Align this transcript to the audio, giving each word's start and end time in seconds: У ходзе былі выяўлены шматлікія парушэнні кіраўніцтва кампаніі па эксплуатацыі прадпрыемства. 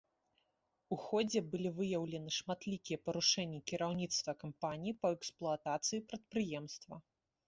У 0.95 0.97
ходзе 1.07 1.39
былі 1.51 1.69
выяўлены 1.79 2.31
шматлікія 2.37 3.01
парушэнні 3.09 3.59
кіраўніцтва 3.73 4.35
кампаніі 4.45 4.95
па 5.03 5.07
эксплуатацыі 5.17 6.01
прадпрыемства. 6.09 6.95